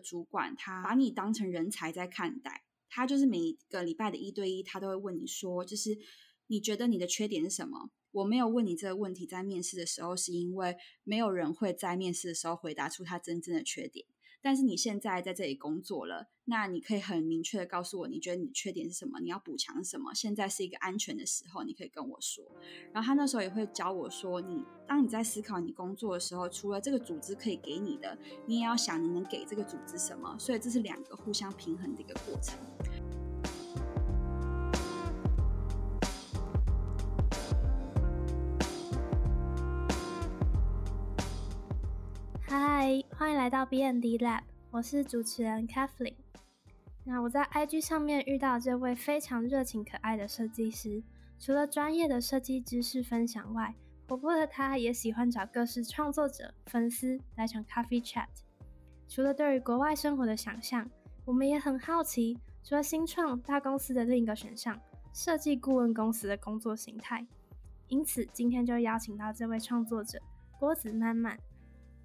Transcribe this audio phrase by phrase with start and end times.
[0.00, 5.98] 主管，他把你当成人才在看待，他就是每一个礼拜的一对一，他都会问你说，就是
[6.46, 7.90] 你觉得你的缺点是什么？
[8.12, 14.04] 我没有问你这个问题，在面试的时候，是因为没有人会在面试的时候回答出他真正的缺点。
[14.42, 19.20] 但是你现在在这里工作了，那你可以很明确的告诉我，你觉得你的缺点是什么？
[19.20, 20.14] 你要补强什么？
[20.14, 22.44] 现在是一个安全的时候，你可以跟我说。
[22.92, 28.16] 然后他那时候也会教我说，你当你在思考你工作的时候，除了这个组织可以给你的，
[28.46, 30.36] 你也要想你能给这个组织什么。
[30.38, 32.58] 所以这是两个互相平衡的一个过程。
[43.16, 46.16] 欢迎来到 B N D Lab，我是主持人 Kathleen。
[47.04, 51.00] 那我在 IG 上面遇到这位非常热情可爱的设计师，
[51.38, 53.72] 除了专业的设计知识分享外，
[54.08, 58.26] 活泼的他也喜欢找各式创作者、粉丝来场 Coffee Chat。
[59.08, 60.90] 除了对于国外生活的想象，
[61.24, 64.76] 我们也很好奇，除了新创大公司的另一个选项——
[65.14, 67.24] 设计顾问公司的工作形态。
[67.86, 70.20] 因此，今天就邀请到这位创作者
[70.58, 71.38] 郭子曼曼。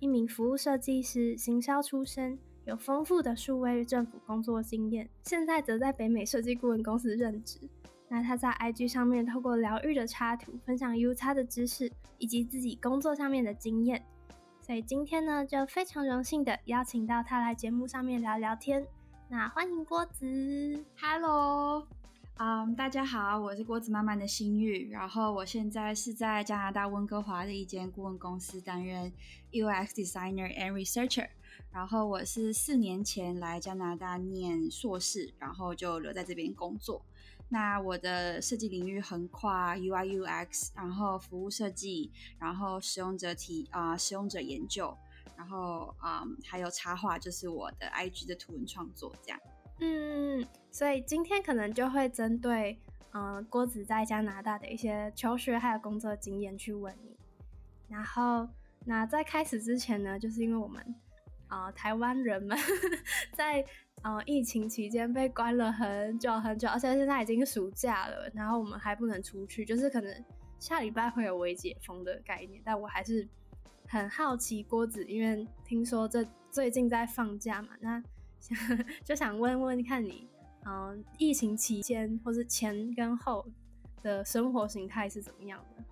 [0.06, 7.59] 一名服务设计师，行销出身，有丰富的数位政府工作经验，现在则在北美设计顾问公司任职。
[8.08, 14.06] 那他在 IG 上面透过疗愈的插图，分享 U 差的知识以及自己工作上面的经验。
[14.62, 18.86] 所以今天呢，就非常荣幸的邀请到他来节目上面聊聊天。
[19.28, 21.88] 那欢迎郭子，Hello。
[22.38, 29.09] 嗯，大家好，我是郭子妈妈的心玉，然后我现在是在加拿大温哥华的一间顾问公司担任
[29.53, 31.30] UX designer and researcher，
[31.72, 37.06] 然后我是四年前来加拿大念硕士，然后就留在这边工作。
[37.47, 44.94] 那我的设计领域横跨 UI UX，然后服务设计，然后使用者体啊使用者研究，
[45.38, 49.39] 然后啊还有插画，就是我的 IG 的图文创作这样。
[49.80, 52.78] 嗯，所以今天可能就会针对，
[53.14, 57.18] 嗯，郭子在加拿大的一些求学还有工作经验去问你。
[57.90, 58.47] 然后，
[58.86, 60.96] 那在开始之前呢，就是因为我们，
[61.50, 62.58] 啊，台湾人们
[63.36, 63.63] 在，
[64.02, 70.25] 呃，疫情期间被关了很久很久，而且现在已经暑假了，然后我们还不能出去，就是可能
[70.57, 72.62] 下礼拜会有微解封的概念。
[72.63, 73.28] 但我还是
[73.88, 78.02] 很好奇郭子，因为听说这最近在放假嘛，那。
[79.03, 80.28] 就想问问看你，
[80.66, 83.45] 嗯，疫情期间或是前跟后
[84.01, 85.83] 的生活形态是怎么样的？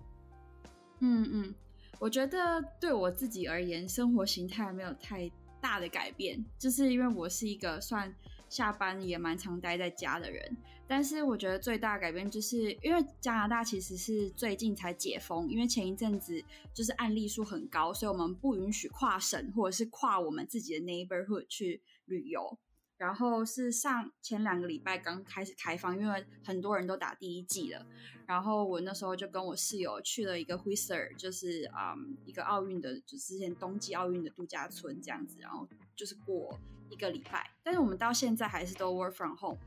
[1.00, 1.54] 嗯嗯，
[1.98, 8.14] 我觉得对我自己而言，生活形态没有太大的改变，就是因为我是一个算
[8.48, 10.56] 下班也蛮常待在家的人。
[10.86, 16.42] 但是我觉得最大改变，就是因为加拿大其实是最近才解封，因为前一阵子
[16.74, 21.80] 就是案例数很高，所以我们不允许跨省或者是跨我们自己的 neighborhood 去。
[22.06, 22.58] 旅游，
[22.96, 27.86] 然后是上前两个礼拜刚开始开放，因为很多人都打第一季了。
[28.26, 35.36] 然后我那时候就跟我室友去了一个 Whistler，就是嗯一个奥运的，就之前冬季奥运的度假村这样子。
[35.40, 36.58] 然后就是过
[36.90, 39.58] 一个礼拜，但是我们到现在还是都 work from home。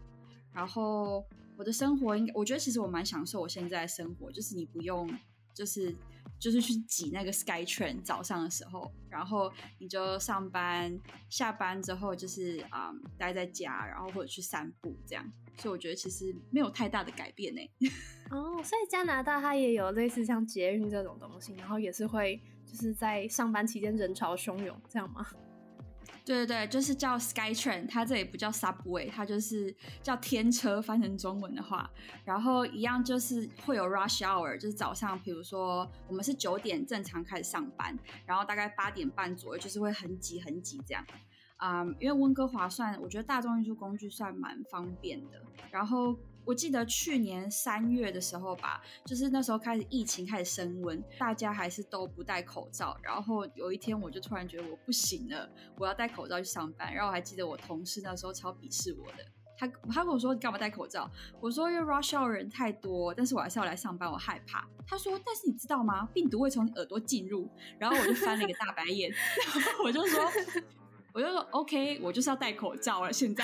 [0.53, 1.23] 然后
[1.55, 5.09] 我的生活应该，我觉得其实我蛮享受我现在生活，就是你不用。
[5.53, 5.91] 就是
[6.39, 10.99] 就是去挤那个 Sky Train 早上的时候，然后你就上班，
[11.29, 15.25] 下班之后就是啊待在家，然后或者去散步这样。
[15.57, 17.61] 所以我觉得其实没有太大的改变呢。
[18.29, 25.25] 哦，所以加拿大它也有类似像捷运这种东西，然后也是会就是在上班期间人潮汹涌这样吗？
[26.27, 29.73] 对对对，就是叫 SkyTrain，它这里不叫 Subway，它就是
[30.03, 31.89] 叫天车，翻成中文的话，
[32.25, 41.05] 然后一样就是会有 Rush Hour，就是早上，比如说我们是九点正常开始上班，然后大概八点半左右就是会很挤很挤这样。
[41.57, 45.41] 啊，因为温哥华算，我觉得大众运输工具算蛮方便的。
[45.71, 52.97] 然后我记得去年三月的时候吧，就是那时候开始疫情开始升温，大家还是都不戴口罩。
[53.03, 56.93] 然后有一天我就突然觉得我不行了，我要戴口罩去上班。
[56.93, 59.25] 然后我还记得我同事那时候超鄙视我的，
[59.57, 61.09] 他他跟我说你干嘛戴口罩？
[61.41, 64.65] 我说因为 rush hour 人太多，但是我还是要来上班，我害怕。
[64.87, 66.07] 他说但是你知道吗？
[66.13, 67.49] 病毒会从你耳朵进入。
[67.77, 69.11] 然后我就翻了一个大白眼，
[69.53, 70.31] 然后我就说。
[71.17, 73.11] 我就说 OK，我就是要戴口罩了。
[73.11, 73.43] 现在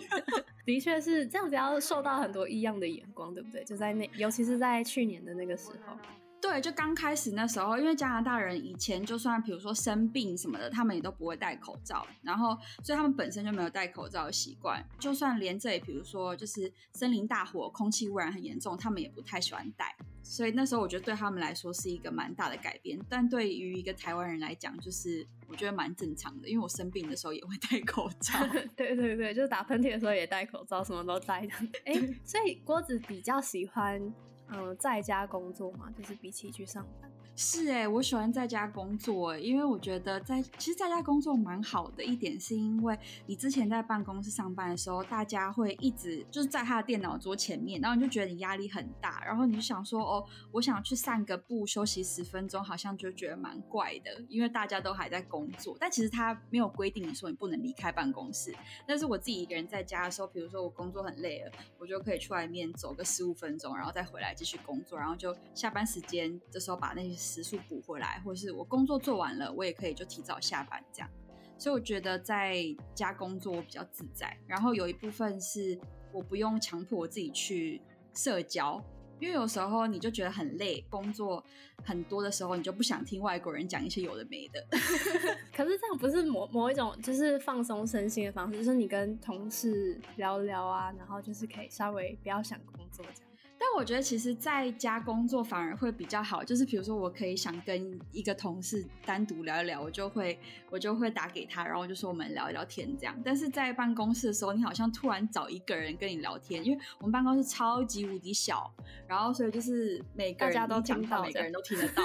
[0.64, 3.62] 的确是这样子，要受到很多异样的眼光，对不对？
[3.64, 5.94] 就在那，尤其是在去年的那个时候。
[6.42, 14.84] 对，就刚开始那时候，因为加拿大人以前就算比如说生病什么的，他们也都不会戴口罩，然后所以他们本身就没有戴口罩的习惯。
[14.98, 19.94] 就算连这里，比如说就是森林大火，空气污染很严重，他们也不太喜欢戴。
[20.24, 28.32] 所以那时候我觉得对他们来说是一个蛮大的改变，但对于一个台湾人来讲，就是我觉得蛮正常的，因为我生病的时候也会戴口罩。
[28.74, 31.52] 对对对，就是打喷嚏的时候也戴口罩，什么都戴的。
[31.84, 34.12] 哎，所以郭子比较喜欢。
[34.54, 37.10] 嗯，在家工作嘛，就是比起去上班。
[37.34, 42.96] 是哎，我喜欢在家工作，因为我觉得在其实在家工作蛮好的一点，是因为
[43.26, 55.74] 你之前在办公室上班的时候，大家会一直就是在他的电脑桌前面，然后你就觉得你压力很大，然后你就想说哦，我想去散个步，休息十分钟，好像就觉得蛮怪的，因为大家都还在工作。
[55.80, 58.54] 但其实他没有规定你说你不能离开办公室，
[58.86, 67.22] 但是我自己一个人在家的时候，比如说我工作很累了，我就可以去外面走个十五分钟，然后再回来继续工作，然后就下班时间的时候把那些。
[67.32, 71.08] 时速补回来，或是我工作做完了，我也可以就提早下班这样。
[71.56, 72.56] 所以我觉得在
[72.94, 74.36] 家工作我比较自在。
[74.46, 75.78] 然后有一部分是
[76.12, 77.80] 我不用强迫我自己去
[78.12, 78.82] 社交，
[79.20, 81.42] 因为有时候你就觉得很累，工作
[81.84, 84.60] 很多的时候，你就不想听外国人讲一些有的没的。
[85.56, 93.31] 可是这样不是某某一种就是放松身心的方式，就是你跟同事聊聊啊，然后就是可以稍微不要想工作这样。
[93.64, 100.36] 但我觉得其实在家工作反而会比较好，就是比如说我可以想跟一个同事单独聊一聊，我就会
[100.68, 103.16] 我就会打给他，然后就说我们聊一聊天这样。
[103.24, 108.68] 但是在办公室的时候，你好像突然找一个人跟你聊天，因为我们办公室超级无敌小，
[109.06, 112.02] 然后所以就是每个人都听到，每个人都听得到。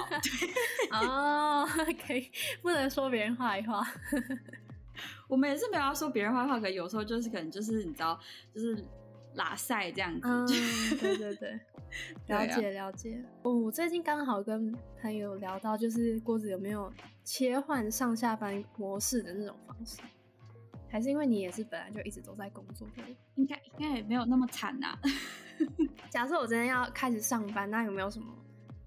[0.94, 1.68] 哦，
[2.06, 2.30] 可以
[2.62, 3.84] 不能说别人坏话。
[5.28, 8.20] 我们也是没有要说别人坏话，可有时候就是可能就是你知道，
[8.54, 8.86] 就是。
[9.38, 10.48] 拉塞这样子，
[11.00, 11.60] 对对对，
[12.28, 13.24] 了解了解。
[13.44, 16.92] 哦，我最近刚好跟朋友聊到，就是郭子有没有
[17.24, 20.02] 切换上下班模式的那种方式？
[20.90, 23.04] 还是因为你也是本来就一直都在工作的？
[23.36, 24.98] 应该应该也没有那么惨呐。
[26.10, 28.28] 假设我真的要开始上班，那有没有什么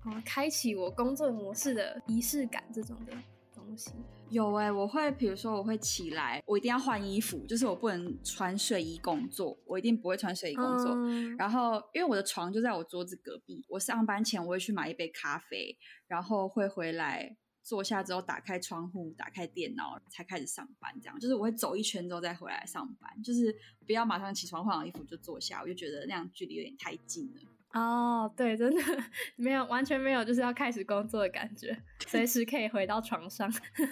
[0.06, 3.12] 嗯，开启我工作模式的仪式感这种的
[3.55, 3.93] 东西？
[4.31, 10.97] 有哎，我会，比如说我会起来，我一定要换衣服，就是我不能穿睡衣工作，我一定不会穿睡衣工作。
[11.37, 20.94] 然后，因为我的床就在我桌子隔壁，我上班前我会去买一杯咖啡，然后会回来坐下之后打开窗户，打开电脑才开始上班。
[21.03, 23.53] 这样就是我会走一圈之后再回来上班，就是
[23.85, 27.43] 不要马上起床换好衣服就坐下，我就觉得那样距离有点太近了。
[27.72, 28.82] 哦，对，真的
[29.37, 31.76] 没有，完全没有，就是要开始工作的感觉，
[32.06, 33.49] 随时可以回到床上。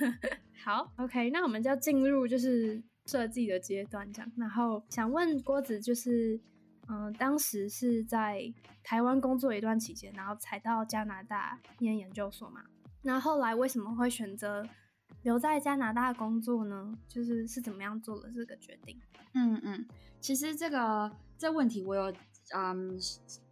[0.64, 4.32] 好，OK，那我们就进入就是设计的阶段，这样。
[4.36, 6.40] 然后想问郭子，就是
[6.88, 8.52] 嗯，当时是在
[8.82, 12.64] 台湾工作一段期间，然后才到加拿大念研究所嘛？
[13.02, 14.68] 那后来为什么会选择
[15.22, 16.92] 留在加拿大工作呢？
[17.06, 19.00] 就是是怎么样做了这个决定？
[19.34, 19.86] 嗯嗯，
[20.20, 22.12] 其实这个这问题我有
[22.56, 22.98] 嗯。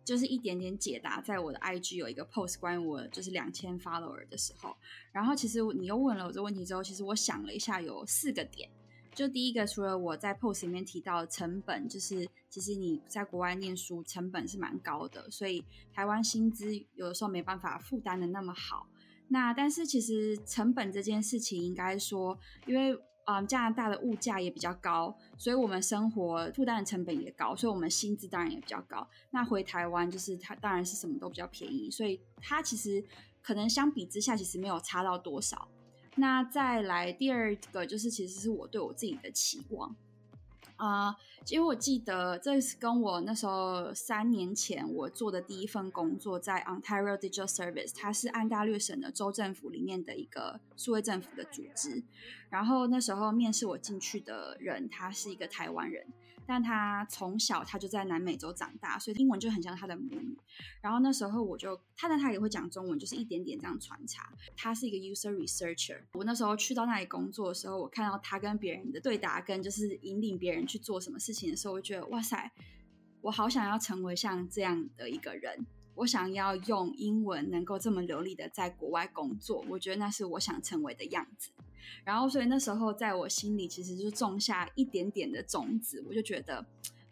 [0.06, 4.76] 就是一点点解答，在我的 IG 有一个 post 关于我就是两千 follower 的时候，
[5.10, 8.70] 然后其实你又问了我这个问题之后，其实我想了一下，有四个点。
[9.12, 18.86] 就第一个，除了我在 post 里面提到成本，就是其实你在国外念书成本是蛮高的，所以台湾薪资有的时候没办法负担的那么好。
[19.28, 29.04] 那但是其实成本这件事情，应该说，因为嗯，加拿大的物价也比较高，所以我们生活负担的成本也高，所以我们薪资当然也比较高。
[29.30, 33.04] 那回台湾就是它当然是什么都比较便宜，所以它其实
[33.42, 35.66] 可能相比之下其实没有差到多少。
[36.14, 39.94] 那再来第二个就是其实是我对我自己的期望。
[40.76, 41.16] 啊，
[41.48, 52.02] 因为我记得这是跟我那时候三年前我做的第一份工作，在 Ontario Digital Service，它是安大略省的州政府里面的一个数位政府的组织。
[52.50, 56.06] 然后那时候面试我进去的人，他是一个台湾人。
[56.46, 60.38] 但他从小他就在南美洲长大，所以英文就很像他的母语。
[60.80, 64.32] 然后那时候我就，他但他也会讲中文，就是一点点这样穿插。
[64.56, 66.00] 他是一个 user researcher。
[66.12, 72.52] 我那时候去到那里工作的时候，我看到他跟别人的对答，跟就是引领别人去做什么事情的时候，我觉得哇塞，
[73.22, 75.66] 我好想要成为像这样的一个人。
[75.96, 81.50] 我想要用英文能够这么流利的在国外工作，我觉得那是我想成为的样子。
[82.04, 86.64] 然后，所以那时候在我心里其实就种下一点点的种子，我就觉得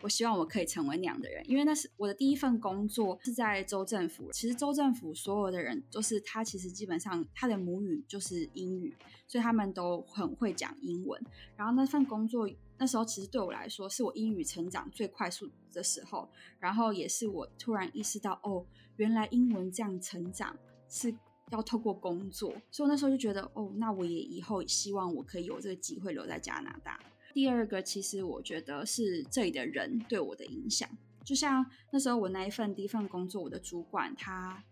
[0.02, 4.30] 我希望我可以成为那样的人，因为那是我的第一份工作是在州政府。
[4.32, 8.94] 其实州政府所有的人都是他，其实基本上他的母语就是英语，
[9.26, 11.20] 所以他们都很会讲英文。
[11.56, 16.28] 然后那份工作那时候其实对我来说是我英语成长最快速的时候，
[16.58, 18.66] 然后也是我突然意识到哦，
[18.96, 20.56] 原来英文这样成长。
[20.86, 21.12] 是
[21.54, 27.00] 要透过工作，所以我那时候就觉得，哦，那我也以后希望我可以有这个机会留在加拿大。
[27.32, 30.88] 第二个，其实我觉得是这里的人对我的影响，
[31.24, 34.62] 就像那时候我那一份第一份工作，我的主管他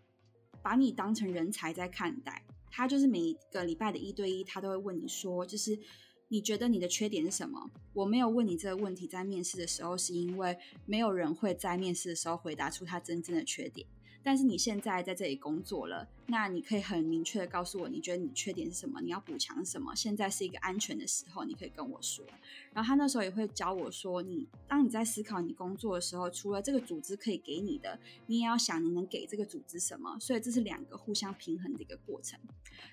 [0.62, 5.76] 把你当成人才在看待，他就是每一个礼拜的一对一，他都会问你说，就是
[6.28, 7.70] 你觉得你的缺点是什么？
[7.92, 13.86] 我没有问你这个问题，在面试的时候，是因为没有人会在面试的时候回答出他真正的缺点。
[14.22, 19.00] 但是你现在在这里工作了，那你可以很明确的告诉我，你觉得你缺点是什么？
[19.00, 19.94] 你要补强什么？
[19.94, 22.24] 现在是一个安全的时候，你可以跟我说。
[22.72, 30.16] 然后他那时候也会教我说，你当你在思考你工作的时候，除了这个组织可以给你的，你也要想你能给这个组织什么。
[30.20, 32.38] 所以这是两个互相平衡的一个过程。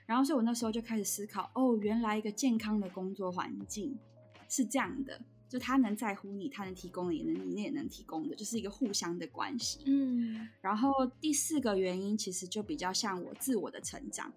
[0.05, 3.97] 然后所以我那时候就开始思考，哦，原来一个健康的工作环境
[4.47, 5.21] 是这样的。
[5.49, 9.79] 就他能在乎你，他能提供的也能，你也能提供的，就是一个互相的关系。
[9.87, 14.31] 嗯，然后第四个原因其实就比较像我自我的成长，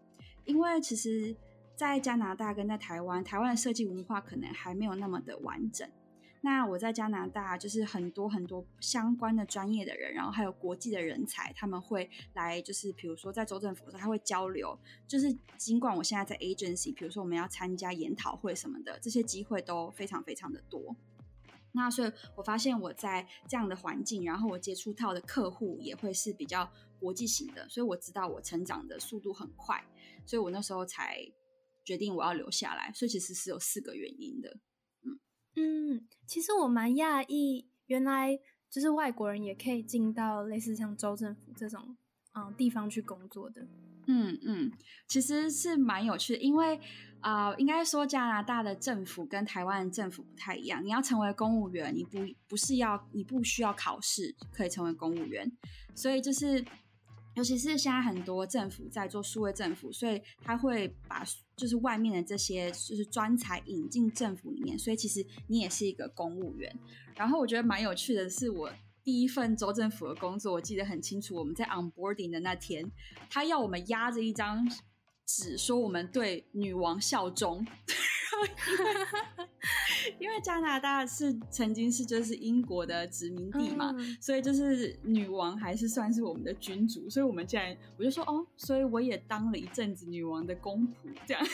[0.47, 1.37] 因为其实，
[1.77, 5.89] 在加拿大跟在台湾，台湾的设计文化可能还没有那么的完整。
[6.45, 14.77] 那我在加拿大，就是很多很多相关的专业的人，然后还有国际的人才，他们会来，就是比如说在州政府的时候，他会交流。
[15.07, 20.97] 就是尽管我现在在 agency，比如说我们要参加研讨会什么的，这些机会都非常非常的多。
[21.71, 26.69] 那所以我发现我在这样的环境，然后我接触到的客户也会是比较
[26.99, 29.81] 国际型的，所以我知道我成长的速度很快，
[30.27, 31.25] 所以我那时候才
[31.85, 32.91] 决定我要留下来。
[32.93, 34.59] 所以其实是有四个原因的。
[35.57, 38.39] 嗯，其实我蛮讶异，原来
[38.71, 41.97] 就是外国人也可以进到类似像州政府这种
[42.35, 43.67] 嗯地方去工作的。
[44.07, 44.73] 嗯嗯，
[45.07, 46.81] 其实是蛮有趣的，因为
[47.21, 50.85] 啊，应该说加拿大的政府跟台湾的政府不太一样。
[50.85, 52.19] 你要成为公务员，你不
[52.49, 55.51] 不是要你不需要考试可以成为公务员，
[55.95, 56.65] 所以就是。
[57.35, 61.25] 尤其是现在很多政府在做数位政府，所以他会把
[61.57, 66.79] 就是外面的这些就是专才引进政府里面，所以其实你也是一个公务员。
[67.17, 68.71] 然后我觉得蛮有趣的是，我
[69.03, 71.37] 第一份州政府的工作，我记得很清楚。
[71.37, 72.91] 我们在 onboarding 的那天，
[73.31, 74.69] 他要我们压着一张
[75.27, 77.67] 纸，说我们对女王效忠。
[80.19, 90.93] 因为加拿大是曾经是就是英国的殖民地嘛，所以就是女王还是算是我们的君主，所以我们竟然我就说哦，所以我也当了一阵子女王的公仆，
[91.27, 91.45] 这样，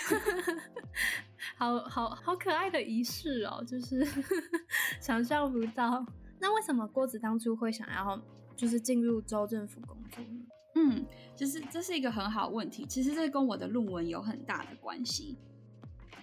[1.56, 4.06] 好好好可爱的仪式哦，就是
[5.00, 6.04] 想象不到。
[6.40, 8.20] 那为什么郭子当初会想要
[8.56, 10.46] 就是进入州政府工作呢？
[10.76, 11.04] 嗯，
[11.34, 15.36] 就是这是一个很好问题，其实这跟我的论文有很大的关系。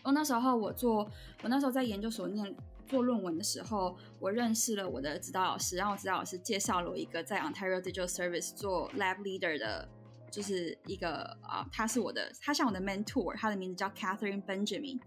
[0.06, 1.10] 我那时候我做，
[1.42, 2.56] 我那时候在研究所念
[2.88, 9.90] 做论文的时候，我认识了我的指导老师，然后指导老师介绍了我一个在 Ontario Digital Service 做 Lab Leader 的，
[10.36, 15.00] 就是一个啊，他是我的，他像我的 mentor，他的名字叫 Catherine Benjamin。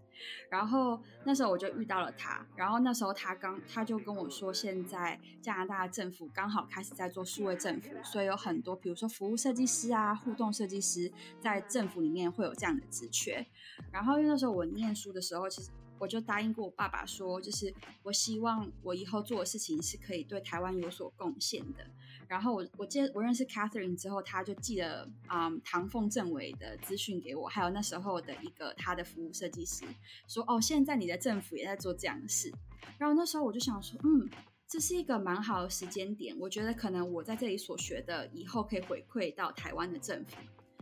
[0.48, 13.46] 然后那时候我就遇到了他，然后那时候他刚他就跟我说，现在加拿大政府刚好开始在做数位政府，所以有很多比如说服务设计师啊、互动设计师在政府里面会有这样的职缺。
[13.92, 15.68] 然后因为那时候我念书的时候，其实。
[16.00, 21.84] 我就答应过我爸爸说，就是我希望我以后做的事情是可以对台湾有所贡献的。
[22.28, 29.84] 然后我我接我认识 Catherine 之后，他就寄了啊唐凤政委的资讯给我，还有那时候的一个他的服务设计师
[30.26, 32.52] 说，哦，现在你的政府也在做这样的事。
[32.98, 34.28] 然后那时候我就想说，嗯，
[34.66, 40.36] 这是一个蛮好的时间点，我觉得可能我在这里所学的以后可以回馈到台湾的政府。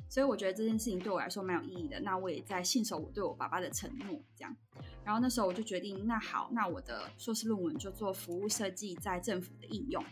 [0.08, 1.98] 所以我觉得这件事情对我来说蛮有意义的。
[2.00, 4.56] 那我也在信守我对我爸爸的承诺，这样。
[5.04, 10.04] 然后那时候我就决定，那好，那我的硕士论文就做服务设计在政府的应用。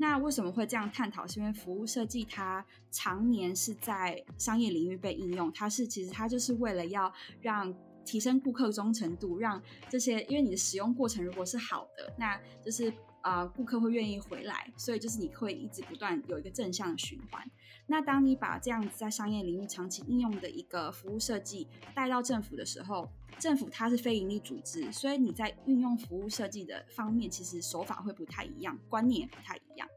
[0.00, 1.26] 那为什么会这样探讨？
[1.26, 7.12] 是因为服务设计它常年是在商业领域被应用，它是其实它就是为了要
[7.42, 7.74] 让
[8.04, 12.90] 提升顾客忠诚度，让这些因为你的使用过程如果是好的，那就是
[13.22, 17.50] 啊顾客会愿意回来，所以就是你会一直不断有一个正向的循环。
[17.86, 23.08] 那当你把这样子在商业领域长期应用的一个服务设计带到政府的时候，
[23.38, 29.88] 政府它是非营利组织，所以你在运用服务设计的方面，其实手法会不太一样，观念也不太一样。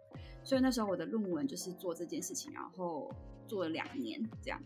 [0.44, 3.14] 所以那时候我的论文就是做这件事情，然后
[3.46, 4.62] 做了两年这样。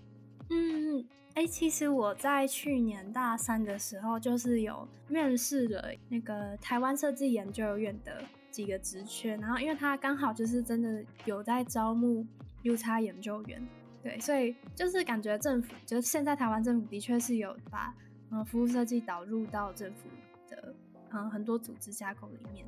[0.52, 8.24] 嗯，哎，其实我在去年大三的时候，就是有面试了那个台湾设计研究院的
[8.56, 12.26] 几个职缺，然后因为他刚好就是真的有在招募。
[12.68, 13.64] U 差研究员，
[14.02, 17.94] 对，所以就是感觉政府，就是现在台湾政府的确是有把
[18.32, 20.10] 嗯服务设计导入到政府
[20.50, 20.74] 的
[21.12, 22.66] 嗯很多组织架构里面。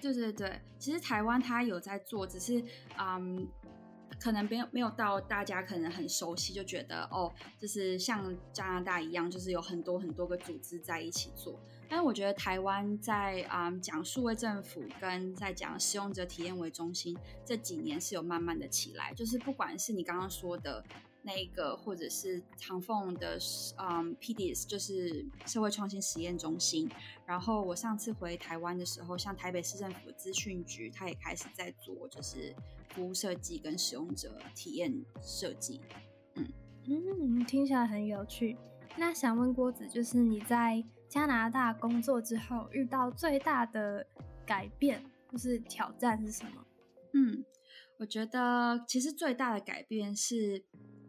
[0.00, 2.64] 对对对，其实台湾它有在做，只是
[2.98, 3.46] 嗯
[4.18, 11.60] 可能没有没有到大家可能很熟悉，就觉得哦，就是像加拿大一样，就是有很多很多个组织在一起做。
[11.88, 20.84] 但我觉得台湾在啊讲数位政府跟在讲使用者体验为中心这几年是有慢慢的起来，就是不管是你刚刚说的
[21.22, 23.38] 那个，或者是长凤的
[23.78, 26.88] 嗯 PDS，就是社会创新实验中心。
[27.24, 32.54] 然后我上次回台湾的时候，像台北市政府资讯局，它也开始在做就是
[32.90, 35.80] 服务设计跟使用者体验设计。
[36.34, 36.46] 嗯
[36.84, 38.56] 嗯，听起来很有趣。
[38.96, 44.06] 那想问郭子，就是你在加拿大工作之后遇到最大的
[44.44, 46.64] 改变，就是挑战是什么？
[47.14, 47.44] 嗯，
[47.98, 50.64] 我觉得其实最大的改变是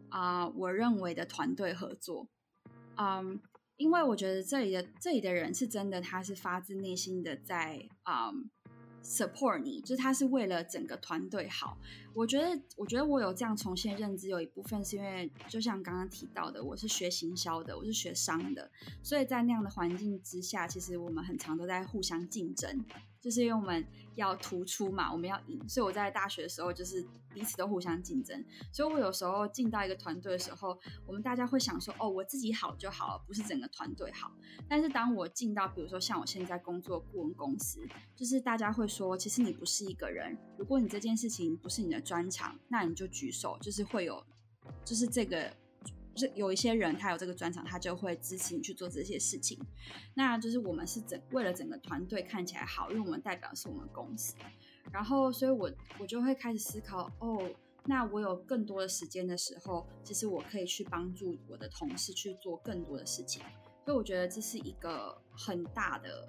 [0.08, 2.28] 啊，我认为的团队合作。
[2.96, 3.40] 嗯，
[3.76, 8.32] 因为我觉得这里的这里的人是真的，他是发自内心的在啊。
[9.02, 11.78] Support 你，就是他是为了整个团队好。
[12.14, 18.70] 我觉得，我觉得我有这样重新认知，有一部分是因为，就像刚刚提到的，我是学行销的，我是学商的，
[19.02, 22.84] 所以在那样的环境之下，其实我们很常都在互相竞争。
[23.20, 23.84] 就是因为我们
[24.18, 28.44] 要突出嘛，我们要赢，所以我在大学的时候就是彼此都互相竞争。
[28.72, 34.32] 所以我有时候进到一个团队的时候，我们大家会想说，哦，我自己好就好了，不是整个团队好。
[34.68, 37.80] 但是当我进到，比如说像我现在工作顾问公司，
[38.16, 44.22] 就是大家会说，其实你不是一个人，如果你这件事情不是你的专长，那你就举手，就是会有，
[44.84, 45.50] 就是这个。
[46.18, 49.56] 就是有一些人，他有这个专长，他就会支持你去做这些事情。
[50.14, 54.34] 那就是我们是整为了整个团队看起来好，因为我们代表的是我们公司。
[54.92, 55.70] 然后，所以我
[56.00, 57.48] 我就会开始思考，哦，
[57.84, 63.42] 那我有更多的时间的时候，其实我可以去帮助我的同事去做更多的事情。
[63.84, 66.28] 所以我觉得这是一个很大的，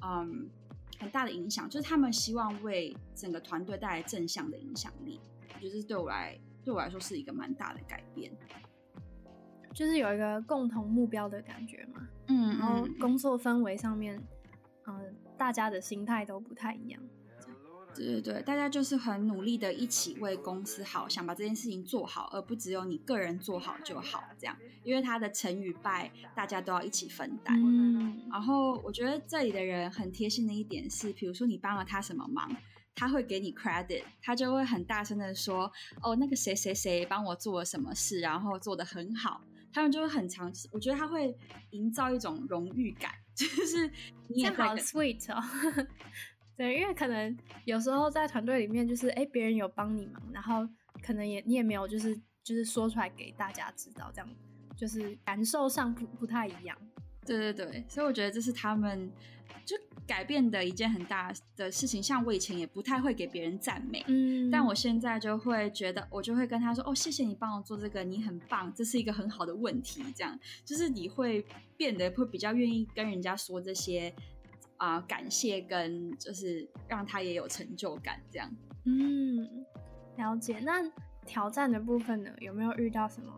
[0.00, 0.48] 嗯，
[0.98, 5.20] 很大的影响，就是他们希望为整个团队带来正向的影响力。
[5.54, 8.32] 我觉得这对我来对我来说是一个蛮大的改变。
[9.78, 14.20] 就是有一个共同目标的感觉嘛，嗯，然后工作氛围上面，
[14.88, 17.00] 嗯，大家的心态都不太一样，
[17.94, 27.56] 对对对，大家就是很努力的一起为公司好，想把这件事情做好，而不只有你个人做好就好，这样，因为他的成与败，大家都要一起分担。
[27.56, 32.50] 嗯，然后我觉得这里的人很贴心的一点是，比如说你帮了他什么忙，
[32.96, 35.70] 他会给你 credit，他就会很大声的说，
[36.02, 39.40] 哦，那个谁谁谁帮我做了什么事，然后做的很好。
[39.72, 41.36] 他们就会很常，我觉得他会
[41.70, 43.90] 营造一种荣誉感，就是
[44.28, 45.42] 你也好 sweet 哦。
[46.56, 50.68] 对，因为可能有时候在团队里面，就是哎，别人有帮你忙，然后
[51.02, 54.28] 可能也你也没有，就是就是说出来给大家知道，这样
[54.76, 56.76] 就是感受上不不太一样。
[57.36, 59.10] 对对对，所以我觉得这是他们。
[59.64, 71.44] 就改变的一件很大的事情，像我以前也不太会给别人赞美，嗯，但我现在就会觉得，我就会跟他说，哦，谢谢你帮我做这个，你很棒，这是一个很好的问题，这样就是你会
[71.76, 74.10] 变得会比较愿意跟人家说这些
[74.78, 78.50] 啊，感谢跟就是让他也有成就感，这样，
[78.84, 79.66] 嗯，
[80.16, 80.60] 了解。
[80.60, 80.82] 那
[81.26, 83.34] 挑战的部分呢，有没有遇到什么，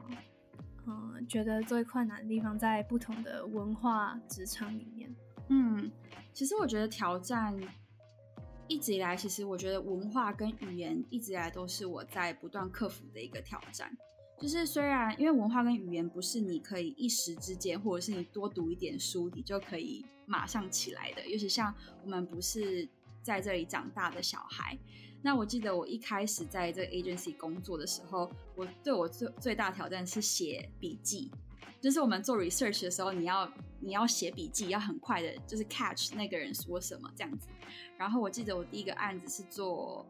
[0.90, 5.14] 嗯，觉得最困难的地方在不同的文化职场里面？
[5.48, 5.90] 嗯，
[6.32, 7.56] 其实我觉得挑战
[8.66, 13.96] 一直以来，其实我觉得文化跟语言一直以来都是我在不断克服的一个挑战。
[14.40, 21.72] 就是虽然因为文化跟语言不是你可以一时之间，或者是你多读一点书你就可以马上起来的，尤其像
[22.02, 22.88] 我们不是
[23.22, 24.78] 在这里长大的小孩。
[25.22, 31.30] 那我记得我一开始在这个 agency 工作的时候，我对我最最大挑战是写笔记。
[31.80, 37.48] 就是我们做 research 的时候，你要你要写笔记，要很快的，就是 catch 那个人说什么这样子。
[37.96, 40.06] 然后我记得我第一个案子是做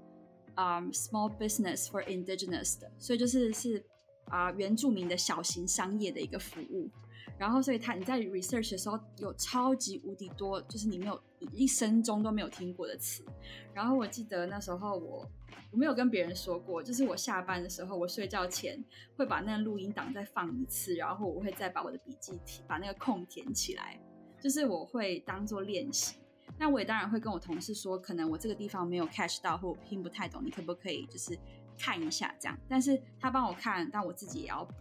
[0.55, 3.85] 啊 small business for indigenous 的，所以就是是
[4.27, 6.91] 啊原住民的小型商业的一个服务。
[7.39, 11.21] 然后，所以他你在 research 的时候有超级无敌多，就是你没有
[11.53, 13.25] 一生中都没有听过的词。
[13.73, 15.27] 然后我记得那时候我
[15.71, 18.83] 我没有跟别人说过，就是我下班的时候，我睡觉前
[19.17, 23.99] 会把那个录音档再放一次，然后我会再把我的笔记填，把那个空填起来，
[24.41, 26.17] 就是我会当做练习。
[26.59, 31.39] 那我也当然会跟我同事说，可能我这个地方没有 catch 到，或我听不太懂，你可不可以就是
[31.79, 32.59] 看一下这样？
[32.69, 34.75] 但是他帮我看，但我自己也要补。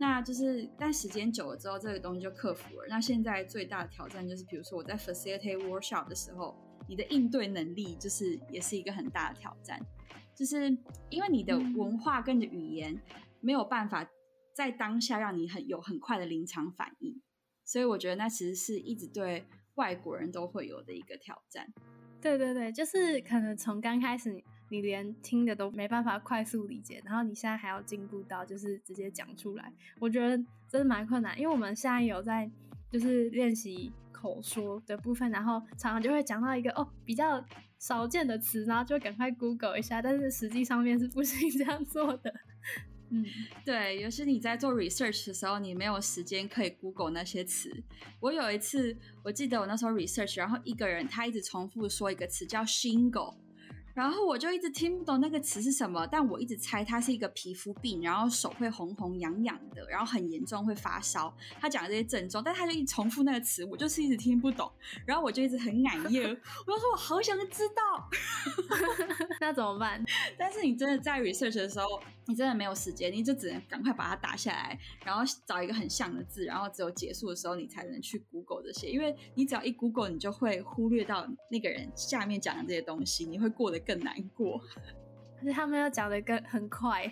[0.00, 2.86] 那就是，但时间久了之后，这个东西就克服了。
[2.88, 6.56] 那现在最大的挑战就是，比如说我在 facilitate workshop 的时候，
[6.88, 9.84] 你的应对能力就是也是一个很大的挑战，
[10.36, 10.70] 就是
[11.10, 12.96] 因为你的文化跟你的语言
[13.40, 14.08] 没有办法
[14.54, 17.20] 在当下让你很有很快的临场反应，
[17.64, 21.66] 所以我觉得那其实是一直对外国人都会有的一个挑战。
[22.20, 30.36] 对对对，就是可能从刚开始你连听的都没办法快速理解，然后你现在还要进步到就是直接讲出来，我觉得
[30.68, 31.38] 真的蛮困难。
[31.38, 32.50] 因为我们现在有在
[32.90, 37.44] 就是练习口说的部分，然后常常就会讲到一个哦比较
[37.78, 42.34] 少见的词，然后就赶快 Google 一下，但是实际上面是不行这样做的。
[43.10, 43.24] 嗯，
[43.64, 47.70] 对，尤其你在做 research 的时候，你没有时间可以 Google 那些词。
[48.20, 53.34] 我有一次，我记得我那时候 research，然后一个人他一直重复说一个词叫 single。
[53.98, 61.34] 然后我就一直听不懂那个词是什么，但我一直猜它是一个皮肤病，然后手会红红痒痒的，然后很严重会发烧。
[61.60, 64.70] 他讲的这些症状，但他就一直重复那个词，我就是一直听不懂。
[65.04, 68.08] 然后我就一直很 感热，我就说我好想知道
[69.40, 70.00] 那怎么办？
[70.38, 83.87] 但是你真的在 research 的时候，你真的没有时间，你就只能赶快把它打下来，然后找一个很像的字，然后只有结束的时候你才能去 Google 这些，因为你只要一 Google，你就会忽略到那个人下面讲的这些东西，你会过得。
[83.88, 84.58] 更难过，
[85.40, 87.10] 可是他们要讲的更很快，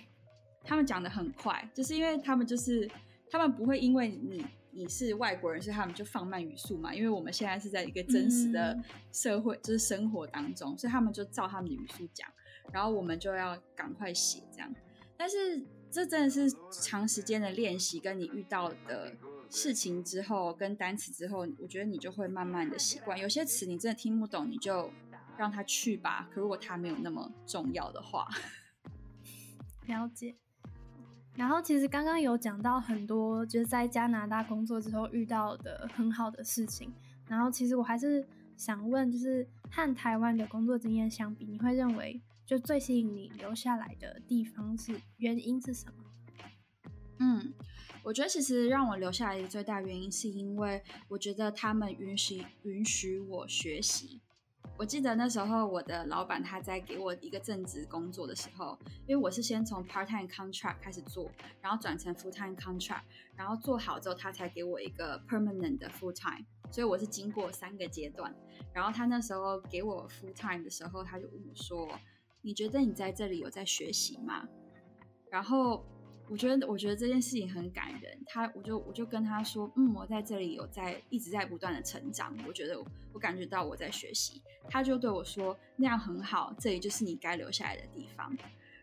[0.63, 2.87] 他们讲的很快，就是因为他们就是
[3.31, 6.95] 他们不会因为你你是外国人，所以他们就放慢语速嘛。
[6.95, 8.79] 因为我们现在是在一个真实的
[9.11, 12.29] 社会，就是生活当中，所以他们就照他们的语速讲，
[12.71, 14.71] 然后我们就要赶快写这样。
[15.17, 19.17] 但是这真的是长时间的练习，跟你遇到的
[19.49, 23.19] 事情之后，跟单词之后，我觉得你就会慢慢的习惯。
[23.19, 24.91] 有些词你真的听不懂，你就。
[25.37, 26.29] 让他去吧。
[26.33, 28.29] 可如果他没有那么重要的话，
[29.87, 30.35] 了解。
[31.35, 36.93] 然后其实刚刚有讲到很多，就是在加拿大工作之后遇到的很好的事情。
[37.29, 46.05] 然后其实我还是想问，就是和台湾的工作经验相比，你会认为就最吸引你留下来的地方是原因是什么？
[47.19, 47.53] 嗯，
[48.03, 54.23] 我觉得其实让我留下来的最大原因是因为我觉得他们允许允许我学习。
[54.79, 61.31] 我记得那时候我的老板他在给我一个正职工作的时候，因为我是先从 part time contract 开始做，
[61.63, 63.01] 然后转成 full time contract，
[63.35, 68.35] 然后做好之后他才给我一个 permanent 的 full time，所以我是经过三个阶段。
[68.75, 71.89] 然后他那时候给我 full time 的时候，他就问我说
[72.43, 74.47] ：“你觉得你在这里有在学习吗？”
[75.31, 75.85] 然后。
[76.29, 78.19] 我觉得，我觉得这件事情很感人。
[78.27, 82.37] 他，我就我就跟他说，嗯，我在这里有在一直在不断的成长。
[82.47, 84.43] 我觉得我感觉到我在学习。
[84.69, 88.37] 他就对我说，那样很好，这里就是你该留下来的地方。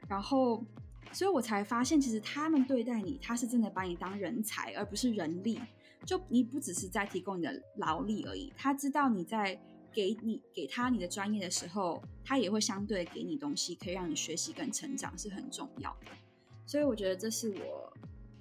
[0.07, 0.63] 然后，
[1.11, 5.59] 所以我才发现，其实他们对待你，他是真的把你当人才，而不是人力。
[6.05, 9.57] 就你不只是在提供你的劳力而已，他知道你在
[9.93, 16.11] 给你给他你的专业的时候，他也会相对给你东西，可以让你学习跟成长，是很重要的。
[16.65, 17.91] 所以我觉得这是我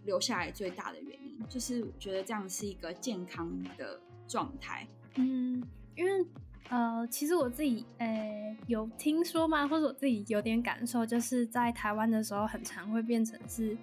[0.04, 4.87] 留下来最大的原因，就是我觉得这样是一个健康的状态。
[5.16, 5.62] 嗯，
[5.94, 6.26] 因为
[6.70, 13.76] 呃，其实我自己呃有听说嘛，或者我自己有点感受，就是在台湾的时候，很常会变成是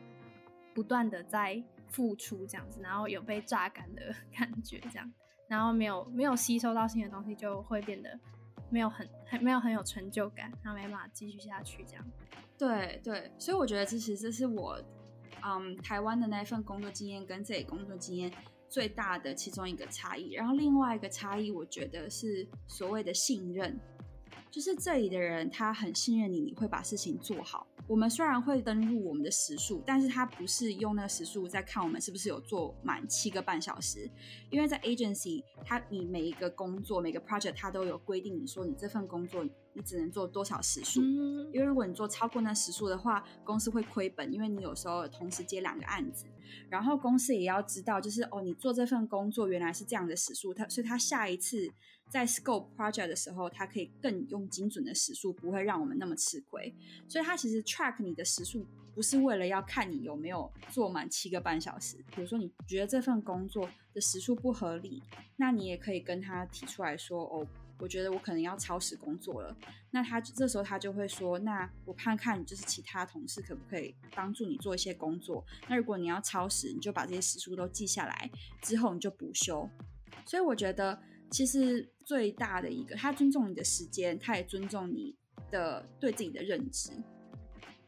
[0.74, 5.12] 不断的在付出这样子，然后有被榨干的 感觉，这样，
[5.48, 8.20] 然后没有没有吸收到新的东西，就会变得
[8.70, 12.04] 没有很很没有很有成就感，然后没办法继续下去这样。
[12.60, 14.78] 对对，所以我觉得其实这是我，
[15.42, 18.30] 嗯，台湾的那一份工作经验跟这里工作经验
[18.68, 20.34] 最大的其中一个差异。
[20.34, 23.80] 然后另外一个差异，我觉得是所谓的信任，
[24.52, 27.68] 就是这里的人他很信任你，你会把事情做好。
[27.88, 34.10] 我们虽然会登入我们的时数，但是他不是用那个时数在看我们是不是有做满七个半小时，
[34.52, 41.02] 因为在 agency，他你每一个工作每个 project，他都有规定，你说你这份工作你只能做多少时数，
[41.52, 46.26] 因为如果你做超过那时数的话，公司会亏本，因为你有时候同时接两个案子，
[46.70, 51.72] 然后公司也要知道，就是哦，你做这份工作原来是这样的时数，他所以他下一次。
[52.10, 56.74] 在 scope project 的时候，它可以更用精准的时数，不会让我们那么吃亏。
[57.08, 61.98] 所以它其实 track 你的时数，不是为了要看你有没有做满七个半小时。
[62.16, 65.04] 比如说你觉得这份工作的时数不合理，
[65.38, 67.46] 那你也可以跟他提出来说：“哦，
[67.78, 69.56] 我觉得我可能要超时工作了。”
[69.92, 75.46] 那他这时候他就会说：“那我看看就是其他同事可不可以帮助你做一些工作。
[75.68, 78.32] 那如果你要超时，你就把这些时数都记下来，
[78.64, 79.70] 之后你就补休。”
[80.26, 81.00] 所以我觉得。
[81.30, 85.16] 其实最大的一个，他尊重你的时间，他也尊重你
[85.52, 86.92] 的对自己的认知。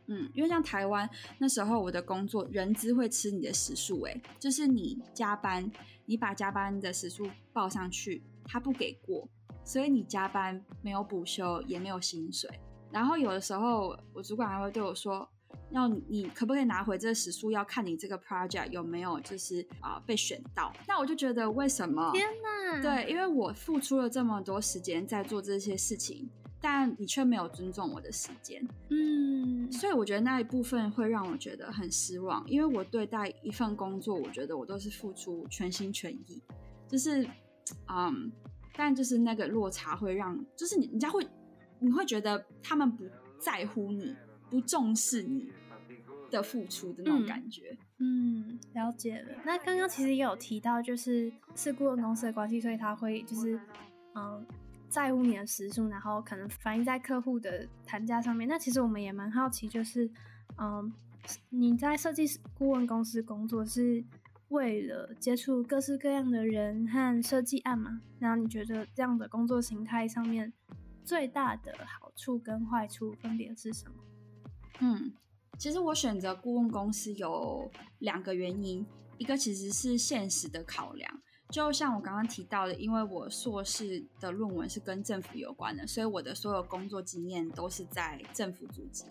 [0.08, 5.72] 嗯，因为像台湾那时候，我的工作人资会吃你的时数，哎，就是你加班，
[6.06, 9.28] 你把加班的时数报上去，他不给过，
[9.64, 12.50] 所以你加班没有补休，也没有薪水。
[12.92, 15.30] 然后有的时候，我主管还会对我说。
[15.72, 17.52] 要你可不可以拿回这个时数？
[17.52, 20.72] 要看你这个 project 有没有就是啊被选到。
[20.88, 22.12] 那我就觉得为什么？
[22.14, 22.82] 天哪！
[22.82, 26.30] 对，因为我付出了这么多时间在做这些事情，
[26.62, 36.42] 但你却没有尊重我的时间，嗯，所以我觉得那一部分会让我觉得很失望，因为我对待一份工作，我觉得我都是付出全心全意，
[36.88, 37.28] 就是，
[37.90, 38.32] 嗯，
[38.76, 41.26] 但就是那个落差会让，就是你人家会，
[41.80, 43.06] 你会觉得他们不
[43.40, 44.16] 在乎你，
[44.50, 45.50] 不重视你
[46.32, 49.36] 的付出的那种感觉，嗯，了解了。
[49.46, 53.60] 那刚刚其实也有提到，就是是顾问公司的关系，所以他会就是，
[54.16, 54.46] 嗯。
[54.92, 58.46] 在乎你的时数，然后可能反映在客户的谈价上面。
[58.46, 60.12] 那其实我们也蛮好奇，就是，
[60.58, 60.92] 嗯，
[61.48, 64.04] 你在设计顾问公司工作是
[64.50, 68.02] 为了接触各式各样的人和设计案吗？
[68.20, 70.52] 然后你觉得这样的工作形态上面
[71.06, 73.96] 最大的好处跟坏处分别是什么？
[74.82, 75.14] 嗯，
[75.62, 77.70] 其实我选择顾问公司有
[78.00, 78.84] 两个原因，
[79.20, 81.22] 一个其实是现实的考量。
[81.52, 89.04] 就像我刚刚提到的，因为我硕士的论文是跟政府有关的，所以我的所有工作经验都是在政府组织。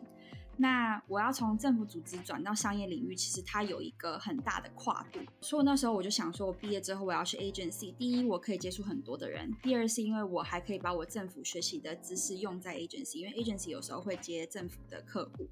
[0.57, 5.21] 那我要从政府组织转到商业领域，其实它有一个很大的跨度。
[5.41, 7.95] 所以那时候我就想说，我毕业之后我要去 agency。
[7.95, 15.49] 第一，我可以接触很多的人；第二，是因为我还可以把我政府学习的知识用在 agency，因为 agency 有时候会接政府的客户。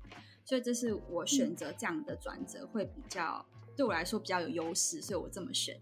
[0.49, 3.45] 所以这是我选择这样的转折会比较
[3.77, 5.79] 对我来说比较有优势，所以我这么选。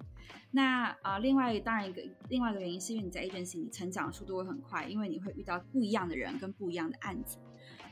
[0.50, 7.38] 那啊，另外当然一个另外一个原因是因为你在 agency，你成长速度会很快，因为你会遇到不一样的人跟不一样的案子。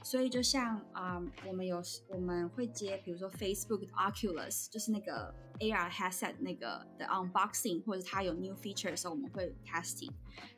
[0.03, 10.11] 所以就像啊，我们有我们会接，比如说 Facebook 的 Oculus，就是那个 AR headset 那个的 unboxing，或者它有 new feature 的时候，我们会 testing。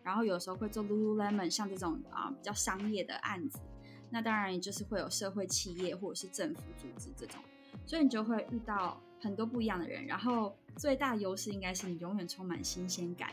[0.03, 3.61] 然后有时候会做 Lululemon，像这种啊比较商业的案子。
[4.11, 7.41] 那当然就是会有社会企业或者是政府组织这种，
[7.85, 9.01] 所以你就会遇到。
[9.19, 13.31] 很多不一样的人，然后最大的优势应该是你永远充满新鲜感，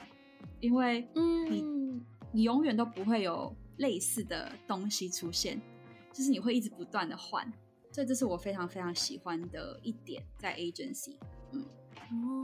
[0.61, 5.61] 因为你你永远都不会有类似的东西出现，
[6.13, 7.45] 就是你会一直不断的换，
[7.91, 11.17] 所以这是我非常非常喜欢的一点在 agency。
[11.51, 11.65] 嗯，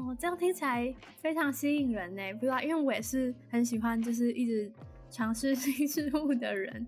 [0.09, 4.71] 哦，这样听起来非常吸引人呢，不知道因为我也是很喜欢就是一直
[5.09, 6.85] 尝试 新事物的人，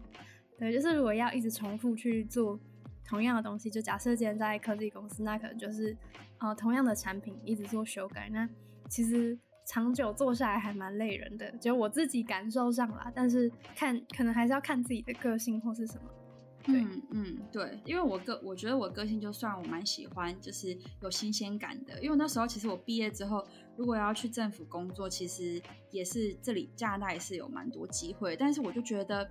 [0.62, 2.60] 对，就是如果要一直重复去做。
[3.04, 5.94] 同样的东西，就假设今天在科技公司，那可能就是
[6.38, 8.48] 呃同样的产品一直做修改，那
[8.88, 13.12] 其实长久做下来还蛮累人的，就我自己感受上啦。
[13.14, 16.04] 但是看可能还是要看自己的个性或是什么。
[16.68, 22.02] 嗯嗯，对，因为我个我觉得我个性就算我蛮喜欢，就是有新鲜感的。
[22.02, 23.46] 因为那时候其实我毕业之后，
[23.76, 29.30] 如果要去政府工作，其实也是这里加拿大也是有蛮多机会，但是我就觉得。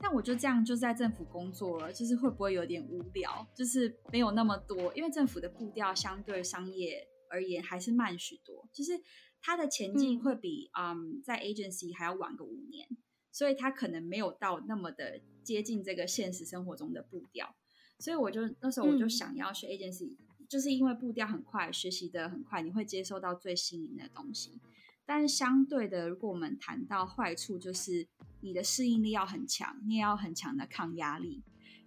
[0.00, 3.46] 但我就这样就在政府工作了，就是会不会有点无聊？
[3.54, 9.00] 就是没有那么多，因为政府的步调相对商业而言还是慢许多，就是
[9.40, 12.86] 它的前进会比嗯在 agency 还要晚个五年，
[13.32, 17.54] 所以它可能没有到那么的接近这个现实生活中的步调。
[17.98, 20.14] 所以我就那时候我就想要学 agency，
[20.48, 24.60] 就是因为步调很快，学习的很快，你会接受到最新颖的东西。
[25.06, 28.06] 但是相对的，如果我们谈到坏处，就是
[28.40, 31.42] 你的适应力要很强，你也要很强的抗压力，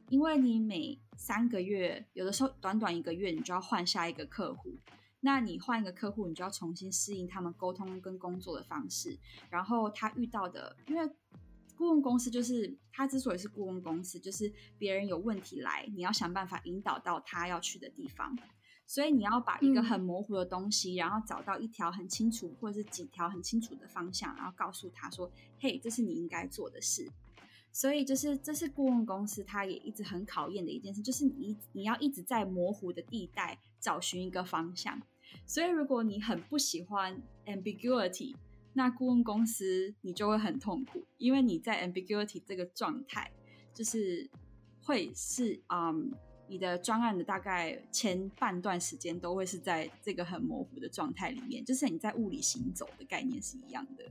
[0.07, 4.77] 因为你每三个月，有的时候短短一个月，你就要换下一个客户。
[5.21, 11.05] 那你换一个客户，你就要重新适应他们沟通跟工作的方式，然后他遇到的，因为
[11.75, 18.33] 顾问公司就是他之所以是顾问公司，就是别人有问题来，你要想办法引导到他要去的地方。
[18.89, 27.07] 所以你要把一个很模糊的东西，然后找到一条很清楚或者是几条很清楚的方向，然后告诉他说：“嘿，这是你应该做的事。”
[27.71, 34.99] 所以就是这是顾问公司他也一直很考验的一件事，就是你你要一直在模糊的地带找寻一个方向。
[35.45, 38.35] 所以如果你很不喜欢 ambiguity，
[38.73, 43.31] 那顾问公司你就会很痛苦，因为你在 ambiguity 这个状态，
[43.71, 44.27] 就是
[44.81, 46.11] 会是嗯。
[46.49, 54.03] 你的专案的大概前半段时间都会是在这个很模糊的状态里面，就是你在物理行走的概念是一样的。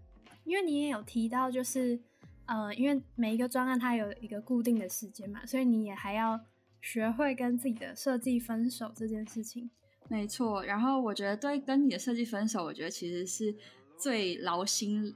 [0.44, 2.00] 因为你也有提到，就是
[2.46, 6.40] 呃，因为每一个专案它有一个固定的时间嘛，所以你也还要
[6.80, 9.68] 学会跟自己的设计分手这件事情。
[10.08, 13.54] 没错，然后我觉得对跟你的设计分手，我觉得其实是
[13.98, 15.14] 最劳心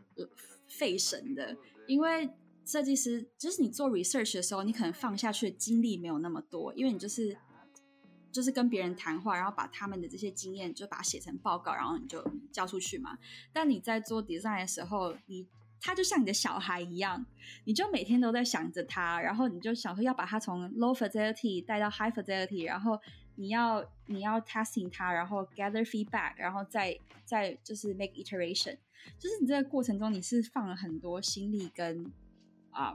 [0.67, 1.57] 费神的，
[1.87, 2.29] 因为。
[2.65, 7.37] 设计师就是你做 research 的时候，你可能放下去的精力没有那么多，因为你就是
[8.31, 13.19] 就是跟别人谈话，然后把他们的这些经验就把它写成报告，然后你就交出去嘛。
[13.53, 15.47] 但你在做 design 的时候，你
[15.81, 17.27] 他就像你的小孩一样，
[17.65, 22.97] 你就每天都在想着他，然后你就想说要把他从 low fidelity 带到 high fidelity，然后
[23.35, 28.79] 你要你要 testing 他，然后 gather feedback，然后再再就是 make iteration，
[29.19, 32.13] 就是你这个过程中你是放了很多心力跟。
[32.73, 32.93] 啊，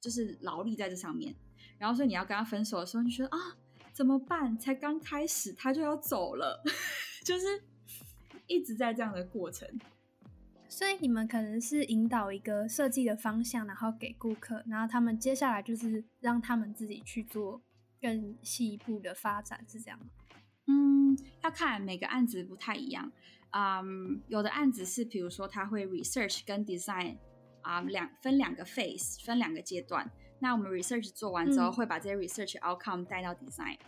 [0.00, 1.34] 就是劳力在这上面，
[1.78, 3.38] 然后所以你要跟他分手的时候，你觉得啊
[3.92, 4.56] 怎么办？
[4.58, 6.62] 才刚开始他就要走了，
[7.24, 7.62] 就是
[8.46, 9.68] 一直在这样的过程。
[10.68, 17.60] 所以你们可能是引导一个设计的方向，然后给顾客，然后他们接下来就是让他们自己去做
[18.00, 20.06] 更细一步的发展，是这样吗？
[20.66, 23.12] 嗯，要看每个案子不太一样。
[23.50, 27.18] 嗯，有的案子是，比如说他会 research 跟 design
[27.62, 30.10] 啊两分两个 phase，分两个阶段。
[30.40, 33.78] 那我们 research 做完之后，会把这些 research outcome 带到 design，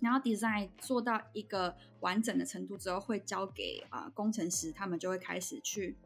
[0.00, 5.96] 然后 design 做到一个完整的程度之后，会交给啊工程师，他们就会开始去。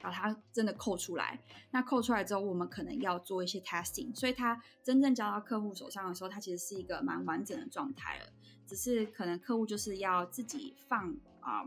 [0.00, 1.38] 把它真的扣出来，
[1.70, 8.26] 那扣出来之后，我们可能要做一些 testing，所以它真正交到客户手上的时候，它其实是一个蛮完整的状态了。
[8.66, 11.62] 只是可能客户就是要自己放啊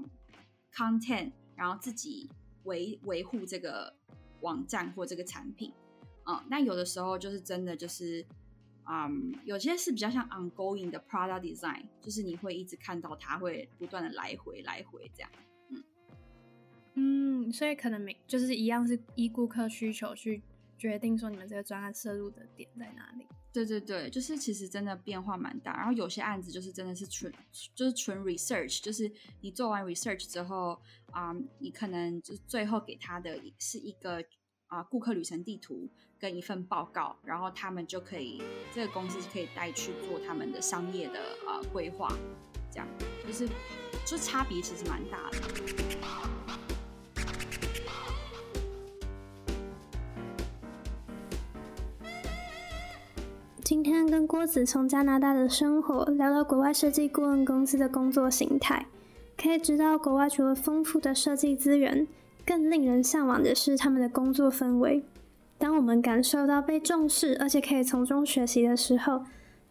[0.73, 2.29] content，然后自己
[2.63, 3.95] 维维护这个
[4.45, 5.73] 网站或这个产品，
[6.27, 8.23] 嗯，那有的时候就是真的就是，
[8.87, 15.31] 嗯，有些是比较像 ongoing 的 product design，就是你会一直看到它会不断的来回来回这样。
[16.97, 20.41] 嗯，所以可能每就是一样是依顾客需求去
[20.77, 23.25] 决定说你们这个专案摄入的点在哪里。
[23.55, 25.77] 对对对，就是其实真的变化蛮大。
[25.77, 27.31] 然后有些案子就是真的是纯
[27.73, 30.77] 就是纯 research，就是你做完 research 之后
[31.11, 34.21] 啊，你可能就最后给他的是一个
[34.67, 35.89] 啊顾客旅程地图
[36.19, 42.13] 跟一份报告，然后他们就可以这个公司可以带去做他们的商业的呃规划，
[42.69, 42.85] 这样
[43.25, 43.47] 就是
[44.05, 46.04] 就差别其实蛮大的。
[53.75, 58.85] 今天跟郭子从加拿大的生活聊到国外设计顾问公司的工作形态，
[59.37, 62.07] 可以知道国外除了丰富的设计资源，
[62.45, 65.03] 更令人向往的是他们的工作氛围。
[65.57, 69.23] 当我们感受到被重视，而且可以从中学习的时候，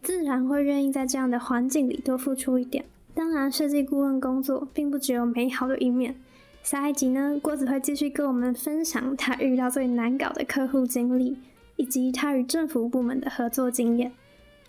[0.03, 2.85] 自然会愿意在这样的环境里多付出一点。
[3.15, 6.15] 当然，设计顾问工作并不只有美好的一面。
[6.61, 11.39] 下一集呢，郭子会继续跟我们分享他遇到最难搞的客户经历。
[11.75, 14.11] 以及他与政府部门的合作经验。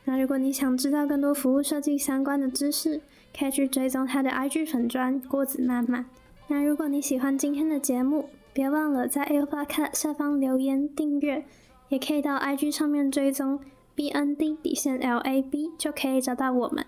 [0.05, 3.01] 那如果你想知道更多服务设计相关的知识，
[3.37, 6.07] 可以去追踪他的 IG 粉砖郭子漫漫。
[6.49, 11.45] 那如果你喜欢今天的节目，别忘了在 Apple Podcast 下方留言订阅，
[11.89, 13.59] 也可以到 IG 上面追踪
[13.97, 16.87] BND 底线 LAB 就可以找到我们。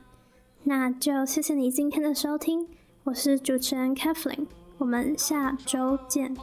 [0.65, 2.69] 那就谢谢你今天的收听，
[3.05, 4.47] 我是主持人 Kathleen，
[4.79, 6.37] 我们下周见。